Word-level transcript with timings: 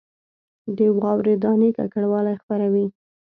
د 0.77 0.79
واورې 0.97 1.33
دانې 1.43 1.69
ککړوالی 1.77 2.35
خپروي 2.41 2.85